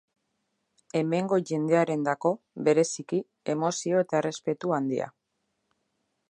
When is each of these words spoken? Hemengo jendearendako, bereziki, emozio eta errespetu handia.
Hemengo 1.01 1.37
jendearendako, 1.49 2.31
bereziki, 2.69 3.21
emozio 3.55 4.01
eta 4.07 4.19
errespetu 4.23 4.75
handia. 4.81 5.13